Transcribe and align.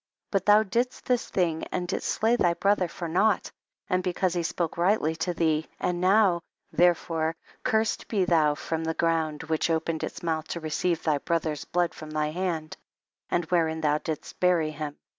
31. 0.31 0.31
But 0.31 0.45
thou 0.47 0.63
didst 0.63 1.05
this 1.05 1.29
thing 1.29 1.63
and 1.65 1.87
didst 1.87 2.07
slay 2.09 2.35
thy 2.35 2.55
brother 2.55 2.87
for 2.87 3.07
naught 3.07 3.51
and 3.87 4.01
because 4.01 4.33
he 4.33 4.41
spoke 4.41 4.75
rightly 4.75 5.15
to 5.17 5.35
thee^ 5.35 5.67
and 5.79 6.01
now, 6.01 6.41
therefore, 6.71 7.35
cursed 7.61 8.07
be 8.07 8.25
thou 8.25 8.55
from 8.55 8.83
the 8.83 8.95
ground 8.95 9.43
which 9.43 9.69
opened 9.69 10.03
its 10.03 10.23
mouth 10.23 10.47
to 10.47 10.59
receive 10.59 11.03
thy 11.03 11.19
brother's 11.19 11.65
blood 11.65 11.93
from 11.93 12.09
thy 12.09 12.31
hand, 12.31 12.77
and 13.29 13.45
wherein 13.51 13.81
thou 13.81 13.99
didst 13.99 14.39
bury 14.39 14.71
him. 14.71 14.97